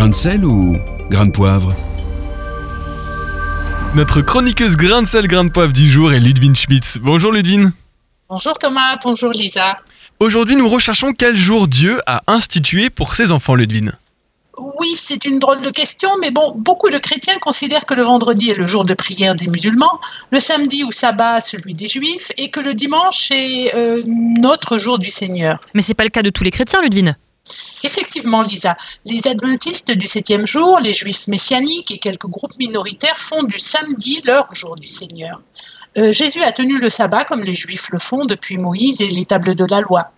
Grain 0.00 0.08
de 0.08 0.14
sel 0.14 0.46
ou 0.46 0.78
grain 1.10 1.26
de 1.26 1.30
poivre 1.30 1.74
Notre 3.94 4.22
chroniqueuse 4.22 4.78
grain 4.78 5.02
de 5.02 5.06
sel, 5.06 5.28
grain 5.28 5.44
de 5.44 5.50
poivre 5.50 5.74
du 5.74 5.90
jour 5.90 6.10
est 6.14 6.20
Ludwine 6.20 6.56
Schmitz. 6.56 6.96
Bonjour 7.02 7.32
Ludwine. 7.32 7.74
Bonjour 8.30 8.54
Thomas, 8.54 8.96
bonjour 9.04 9.30
Lisa. 9.32 9.78
Aujourd'hui, 10.18 10.56
nous 10.56 10.70
recherchons 10.70 11.12
quel 11.12 11.36
jour 11.36 11.68
Dieu 11.68 12.00
a 12.06 12.22
institué 12.28 12.88
pour 12.88 13.14
ses 13.14 13.30
enfants, 13.30 13.54
Ludwine. 13.54 13.92
Oui, 14.56 14.88
c'est 14.96 15.26
une 15.26 15.38
drôle 15.38 15.60
de 15.60 15.68
question, 15.68 16.08
mais 16.18 16.30
bon, 16.30 16.54
beaucoup 16.56 16.88
de 16.88 16.96
chrétiens 16.96 17.36
considèrent 17.38 17.84
que 17.84 17.92
le 17.92 18.02
vendredi 18.02 18.48
est 18.48 18.56
le 18.56 18.64
jour 18.64 18.86
de 18.86 18.94
prière 18.94 19.34
des 19.34 19.48
musulmans, 19.48 20.00
le 20.30 20.40
samedi 20.40 20.82
ou 20.82 20.92
sabbat 20.92 21.42
celui 21.42 21.74
des 21.74 21.88
juifs, 21.88 22.32
et 22.38 22.50
que 22.50 22.60
le 22.60 22.72
dimanche 22.72 23.30
est 23.32 23.74
euh, 23.74 24.02
notre 24.06 24.78
jour 24.78 24.98
du 24.98 25.10
Seigneur. 25.10 25.60
Mais 25.74 25.82
c'est 25.82 25.92
pas 25.92 26.04
le 26.04 26.08
cas 26.08 26.22
de 26.22 26.30
tous 26.30 26.42
les 26.42 26.50
chrétiens, 26.50 26.80
Ludwine. 26.80 27.18
Effectivement, 27.82 28.42
Lisa, 28.42 28.76
les 29.04 29.26
adventistes 29.26 29.90
du 29.90 30.06
septième 30.06 30.46
jour, 30.46 30.78
les 30.80 30.92
juifs 30.92 31.26
messianiques 31.28 31.90
et 31.90 31.98
quelques 31.98 32.26
groupes 32.26 32.58
minoritaires 32.58 33.18
font 33.18 33.42
du 33.42 33.58
samedi 33.58 34.20
leur 34.24 34.54
jour 34.54 34.76
du 34.76 34.88
Seigneur. 34.88 35.40
Euh, 35.98 36.12
Jésus 36.12 36.42
a 36.42 36.52
tenu 36.52 36.78
le 36.78 36.88
sabbat 36.88 37.24
comme 37.24 37.42
les 37.42 37.54
juifs 37.54 37.88
le 37.90 37.98
font 37.98 38.24
depuis 38.24 38.58
Moïse 38.58 39.00
et 39.00 39.06
les 39.06 39.24
tables 39.24 39.54
de 39.56 39.66
la 39.68 39.80
loi. 39.80 40.12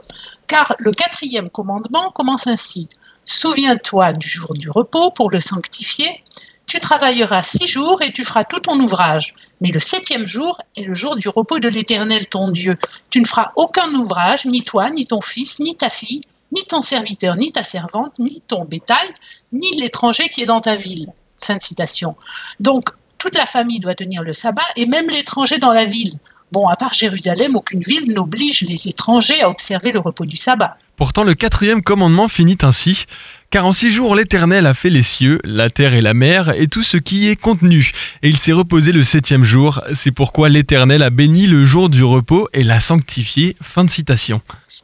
Car 0.47 0.75
le 0.79 0.91
quatrième 0.91 1.48
commandement 1.48 2.11
commence 2.11 2.47
ainsi. 2.47 2.89
Souviens-toi 3.25 4.12
du 4.12 4.29
jour 4.29 4.53
du 4.55 4.69
repos 4.69 5.11
pour 5.11 5.31
le 5.31 5.41
sanctifier. 5.41 6.20
Tu 6.67 6.79
travailleras 6.79 7.42
six 7.42 7.67
jours 7.67 8.03
et 8.03 8.12
tu 8.12 8.25
feras 8.25 8.45
tout 8.45 8.61
ton 8.61 8.79
ouvrage. 8.81 9.34
Mais 9.61 9.70
le 9.70 9.81
septième 9.81 10.27
jour 10.27 10.59
est 10.77 10.84
le 10.84 10.95
jour 10.95 11.17
du 11.17 11.29
repos 11.29 11.59
de 11.59 11.69
l'Éternel 11.69 12.27
ton 12.27 12.51
Dieu. 12.51 12.77
Tu 13.11 13.20
ne 13.20 13.27
feras 13.27 13.53
aucun 13.56 13.91
ouvrage, 13.95 14.45
ni 14.45 14.62
toi, 14.62 14.91
ni 14.91 15.06
ton 15.06 15.20
fils, 15.20 15.59
ni 15.59 15.75
ta 15.75 15.89
fille, 15.89 16.23
ni 16.52 16.62
ton 16.65 16.83
serviteur, 16.83 17.37
ni 17.37 17.51
ta 17.51 17.62
servante, 17.62 18.19
ni 18.19 18.41
ton 18.42 18.65
bétail, 18.65 19.09
ni 19.52 19.70
l'étranger 19.80 20.29
qui 20.29 20.42
est 20.42 20.47
dans 20.47 20.61
ta 20.61 20.75
ville. 20.75 21.06
Fin 21.38 21.56
de 21.56 21.62
citation. 21.62 22.15
Donc, 22.61 22.84
toute 23.19 23.34
la 23.36 23.47
famille 23.47 23.81
doit 23.81 23.94
tenir 23.94 24.22
le 24.22 24.33
sabbat 24.33 24.62
et 24.77 24.86
même 24.86 25.09
l'étranger 25.09 25.59
dans 25.59 25.72
la 25.72 25.84
ville. 25.84 26.12
Bon, 26.53 26.69
à 26.69 26.77
part 26.77 26.92
Jérusalem, 26.92 27.56
aucune 27.56 27.81
ville 27.81 28.12
n'oblige 28.12 28.61
les 28.61 28.86
étrangers 28.86 29.41
à 29.41 29.48
observer 29.48 29.91
le 29.91 30.00
repos 30.00 30.27
du 30.27 30.36
sabbat. 30.36 30.77
Pourtant, 30.97 31.25
le 31.25 31.33
quatrième 31.33 31.83
commandement 31.83 32.28
finit 32.28 32.59
ainsi. 32.62 33.06
Car 33.48 33.64
en 33.64 33.72
six 33.72 33.91
jours 33.91 34.14
l'Éternel 34.14 34.67
a 34.67 34.75
fait 34.75 34.91
les 34.91 35.03
cieux, 35.03 35.41
la 35.44 35.70
terre 35.70 35.94
et 35.94 36.03
la 36.03 36.12
mer, 36.12 36.55
et 36.56 36.69
tout 36.69 36.83
ce 36.83 36.98
qui 36.98 37.20
y 37.20 37.28
est 37.28 37.36
contenu. 37.36 37.92
Et 38.22 38.28
il 38.28 38.36
s'est 38.36 38.53
reposé 38.53 38.92
le 38.92 39.03
septième 39.03 39.44
jour. 39.44 39.83
C'est 39.94 40.11
pourquoi 40.11 40.50
l'Éternel 40.50 41.03
a 41.03 41.09
béni 41.09 41.47
le 41.47 41.64
jour 41.64 41.89
du 41.89 42.05
repos 42.05 42.48
et 42.53 42.64
l'a 42.64 42.81
sanctifié. 42.81 43.56
Fin 43.62 43.84
de 43.84 43.91
citation. 43.91 44.42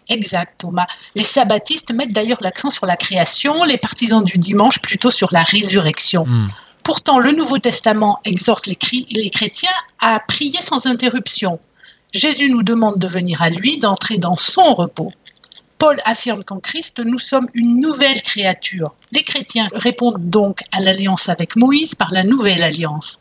Exact, 0.09 0.55
Thomas. 0.59 0.87
Les 1.15 1.23
sabbatistes 1.23 1.93
mettent 1.93 2.13
d'ailleurs 2.13 2.39
l'accent 2.41 2.71
sur 2.71 2.87
la 2.87 2.97
création, 2.97 3.63
les 3.65 3.77
partisans 3.77 4.25
du 4.25 4.39
dimanche 4.39 4.79
plutôt 4.81 5.11
sur 5.11 5.29
la 5.33 5.43
résurrection. 5.43 6.25
Hmm. 6.27 6.47
Pourtant, 6.89 7.19
le 7.19 7.33
Nouveau 7.33 7.59
Testament 7.59 8.19
exhorte 8.25 8.67
les, 8.67 9.29
chrétiens 9.29 9.69
à 10.01 10.19
prier 10.21 10.63
sans 10.63 10.87
interruption. 10.87 11.61
Jésus 12.15 12.49
nous 12.49 12.63
demande 12.63 12.99
de 12.99 13.07
venir 13.07 13.43
à 13.43 13.51
lui, 13.51 13.77
d'entrer 13.77 14.17
dans 14.17 14.37
son 14.37 14.73
repos. 14.73 15.11
Paul 15.77 16.01
affirme 16.07 16.43
qu'en 16.43 16.61
Christ, 16.61 17.01
nous 17.05 17.19
sommes 17.19 17.47
une 17.53 17.79
nouvelle 17.79 18.23
créature. 18.23 18.95
Les 19.13 19.23
chrétiens 19.23 19.69
répondent 19.75 20.31
donc 20.31 20.61
à 20.73 20.81
l'alliance 20.81 21.29
avec 21.29 21.57
Moïse 21.57 21.95
par 21.95 22.09
la 22.11 22.23
nouvelle 22.23 22.63
alliance. 22.63 23.19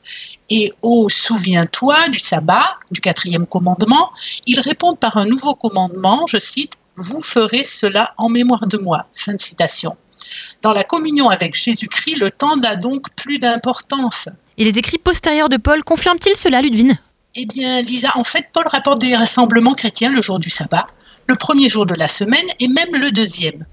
Et 0.50 0.72
au 0.82 1.10
souviens-toi 1.10 2.08
du 2.08 2.20
sabbat, 2.20 2.80
du 2.92 3.02
quatrième 3.02 3.46
commandement, 3.46 4.12
ils 4.46 4.62
répondent 4.62 4.98
par 4.98 5.18
un 5.18 5.26
nouveau 5.26 5.56
commandement, 5.56 6.26
je 6.26 6.40
cite, 6.40 6.76
Vous 6.96 7.22
ferez 7.22 7.66
cela 7.66 8.14
en 8.16 8.30
mémoire 8.30 8.66
de 8.66 8.78
moi. 8.78 9.08
Fin 9.12 9.34
de 9.34 9.42
citation. 9.42 9.98
Dans 10.68 10.74
la 10.74 10.84
communion 10.84 11.30
avec 11.30 11.56
Jésus-Christ, 11.56 12.18
le 12.18 12.30
temps 12.30 12.58
n'a 12.58 12.76
donc 12.76 13.06
plus 13.16 13.40
d'importance. 13.40 14.28
Et 14.58 14.66
les 14.66 14.78
écrits 14.78 14.98
postérieurs 14.98 15.48
de 15.48 15.56
Paul 15.56 15.82
confirment-ils 15.82 16.36
cela, 16.36 16.62
Ludwine? 16.62 17.00
Eh 17.36 17.46
bien, 17.46 17.82
Lisa, 17.82 18.12
en 18.16 18.26
fait, 18.26 18.48
Paul 18.52 18.66
rapporte 18.68 19.00
des 19.00 19.16
rassemblements 19.16 19.76
chrétiens 19.76 20.12
le 20.12 20.22
jour 20.22 20.40
du 20.40 20.50
sabbat, 20.50 20.86
le 21.28 21.38
premier 21.38 21.70
jour 21.70 21.86
de 21.86 21.96
la 21.96 22.10
semaine 22.10 22.46
et 22.60 22.68
même 22.68 22.90
le 22.92 23.12
deuxième. 23.12 23.66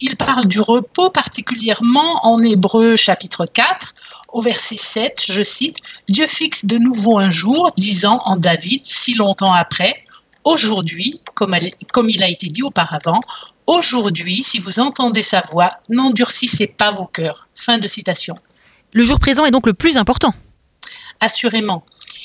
Il 0.00 0.14
parle 0.16 0.46
du 0.46 0.60
repos 0.60 1.08
particulièrement 1.08 2.20
en 2.26 2.42
Hébreu 2.42 2.96
chapitre 2.96 3.46
4, 3.46 3.94
au 4.34 4.42
verset 4.42 4.76
7, 4.76 5.22
je 5.26 5.42
cite, 5.42 5.78
Dieu 6.10 6.26
fixe 6.26 6.66
de 6.66 6.76
nouveau 6.76 7.18
un 7.18 7.30
jour, 7.30 7.70
disant 7.78 8.20
en 8.26 8.36
David, 8.36 8.82
si 8.84 9.14
longtemps 9.14 9.54
après, 9.54 10.04
aujourd'hui, 10.44 11.18
comme, 11.34 11.56
comme 11.94 12.10
il 12.10 12.22
a 12.22 12.28
été 12.28 12.50
dit 12.50 12.62
auparavant, 12.62 13.20
aujourd'hui, 13.72 14.42
si 14.42 14.58
vous 14.58 14.78
entendez 14.80 15.22
sa 15.22 15.40
voix, 15.40 15.72
n'endurcissez 15.88 16.66
pas 16.66 16.90
vos 16.90 17.06
cœurs. 17.06 17.48
Fin 17.54 17.78
de 17.78 17.88
citation. 17.88 18.34
Le 18.92 19.04
jour 19.04 19.18
présent 19.18 19.44
est 19.44 19.50
donc 19.50 19.66
le 19.66 19.74
plus 19.74 19.96
important. 19.96 20.34
assurément. 21.20 21.84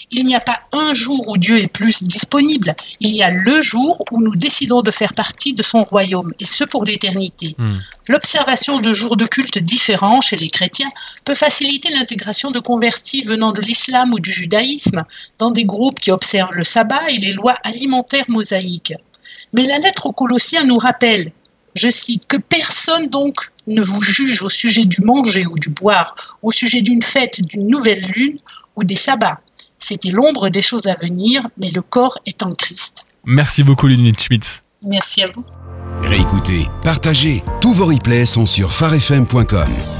Il 0.09 0.23
n'y 0.23 0.35
a 0.35 0.39
pas 0.39 0.59
un 0.71 0.93
jour 0.93 1.27
où 1.27 1.37
Dieu 1.37 1.57
est 1.59 1.67
plus 1.67 2.01
disponible. 2.01 2.75
Il 2.99 3.09
y 3.09 3.21
a 3.21 3.29
le 3.29 3.61
jour 3.61 4.03
où 4.11 4.21
nous 4.21 4.31
décidons 4.31 4.81
de 4.81 4.89
faire 4.89 5.13
partie 5.13 5.53
de 5.53 5.61
son 5.61 5.81
royaume, 5.81 6.31
et 6.39 6.45
ce 6.45 6.63
pour 6.63 6.85
l'éternité. 6.85 7.55
Hmm. 7.57 7.77
L'observation 8.07 8.79
de 8.79 8.93
jours 8.93 9.17
de 9.17 9.25
culte 9.25 9.57
différents 9.57 10.21
chez 10.21 10.37
les 10.37 10.49
chrétiens 10.49 10.89
peut 11.25 11.35
faciliter 11.35 11.89
l'intégration 11.91 12.51
de 12.51 12.59
convertis 12.59 13.23
venant 13.23 13.51
de 13.51 13.61
l'islam 13.61 14.13
ou 14.13 14.19
du 14.19 14.31
judaïsme 14.31 15.03
dans 15.37 15.51
des 15.51 15.65
groupes 15.65 15.99
qui 15.99 16.11
observent 16.11 16.55
le 16.55 16.63
sabbat 16.63 17.09
et 17.09 17.17
les 17.17 17.33
lois 17.33 17.57
alimentaires 17.63 18.25
mosaïques. 18.29 18.93
Mais 19.53 19.65
la 19.65 19.79
lettre 19.79 20.05
aux 20.05 20.13
Colossiens 20.13 20.63
nous 20.63 20.77
rappelle, 20.77 21.31
je 21.77 21.89
cite, 21.89 22.27
que 22.27 22.37
personne 22.37 23.07
donc 23.07 23.51
ne 23.67 23.81
vous 23.81 24.01
juge 24.01 24.41
au 24.41 24.49
sujet 24.49 24.85
du 24.85 25.01
manger 25.01 25.45
ou 25.45 25.55
du 25.57 25.69
boire, 25.69 26.15
au 26.41 26.51
sujet 26.51 26.81
d'une 26.81 27.01
fête, 27.01 27.41
d'une 27.41 27.67
nouvelle 27.67 28.01
lune 28.15 28.37
ou 28.75 28.83
des 28.83 28.95
sabbats. 28.95 29.39
C'était 29.79 30.11
l'ombre 30.11 30.49
des 30.49 30.61
choses 30.61 30.87
à 30.87 30.95
venir, 30.95 31.47
mais 31.57 31.69
le 31.69 31.81
corps 31.81 32.17
est 32.25 32.43
en 32.43 32.51
Christ. 32.51 33.05
Merci 33.25 33.63
beaucoup 33.63 33.87
Ludwine 33.87 34.17
Schmitz. 34.17 34.63
Merci 34.83 35.21
à 35.23 35.27
vous. 35.33 35.43
Réécoutez, 36.01 36.67
partagez, 36.83 37.43
tous 37.61 37.73
vos 37.73 37.85
replays 37.85 38.25
sont 38.25 38.45
sur 38.45 38.73
farfm.com. 38.73 39.96